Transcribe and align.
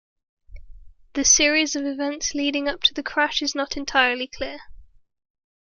The 1.13 1.23
series 1.23 1.75
of 1.75 1.85
events 1.85 2.33
leading 2.33 2.67
up 2.67 2.81
to 2.85 2.93
the 2.95 3.03
crash 3.03 3.43
is 3.43 3.53
not 3.53 3.77
entirely 3.77 4.25
clear. 4.25 4.57